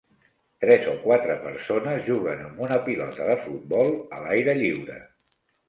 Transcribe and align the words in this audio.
Tres 0.63 0.87
o 0.93 0.95
quatre 1.03 1.35
persones 1.43 2.01
juguen 2.09 2.43
amb 2.47 2.65
una 2.69 2.81
pilota 2.89 3.29
de 3.29 3.37
futbol 3.47 3.95
a 4.21 4.25
l'aire 4.27 4.59
lliure. 4.65 5.01